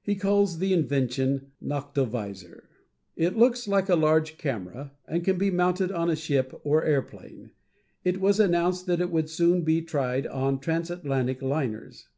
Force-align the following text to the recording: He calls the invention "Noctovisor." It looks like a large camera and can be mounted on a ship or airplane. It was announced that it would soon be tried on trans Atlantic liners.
He 0.00 0.14
calls 0.14 0.56
the 0.56 0.72
invention 0.72 1.50
"Noctovisor." 1.62 2.62
It 3.14 3.36
looks 3.36 3.68
like 3.68 3.90
a 3.90 3.94
large 3.94 4.38
camera 4.38 4.92
and 5.06 5.22
can 5.22 5.36
be 5.36 5.50
mounted 5.50 5.92
on 5.92 6.08
a 6.08 6.16
ship 6.16 6.58
or 6.64 6.82
airplane. 6.82 7.50
It 8.02 8.18
was 8.18 8.40
announced 8.40 8.86
that 8.86 9.02
it 9.02 9.10
would 9.10 9.28
soon 9.28 9.64
be 9.64 9.82
tried 9.82 10.26
on 10.28 10.60
trans 10.60 10.90
Atlantic 10.90 11.42
liners. 11.42 12.08